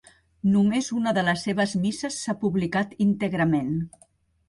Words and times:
Només 0.53 0.89
una 1.01 1.13
de 1.19 1.25
les 1.27 1.45
seves 1.49 1.77
misses 1.85 2.19
s'ha 2.25 2.37
publicat 2.47 3.01
íntegrament. 3.09 3.73